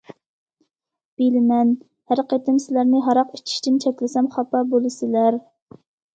[1.21, 1.73] بىلىمەن،
[2.13, 5.41] ھەر قېتىم سىلەرنى ھاراق ئىچىشتىن چەكلىسەم خاپا بولىسىلەر.